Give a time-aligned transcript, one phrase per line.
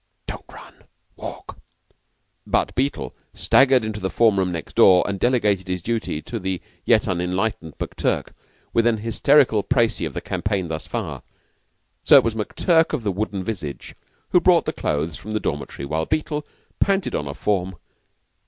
[0.25, 0.85] "Don't run.
[1.15, 1.59] Walk."
[2.47, 6.59] But Beetle staggered into the form room next door, and delegated his duty to the
[6.85, 8.29] yet unenlightened McTurk,
[8.73, 11.21] with an hysterical precis of the campaign thus far.
[12.03, 13.93] So it was McTurk, of the wooden visage,
[14.29, 16.47] who brought the clothes from the dormitory while Beetle
[16.79, 17.75] panted on a form.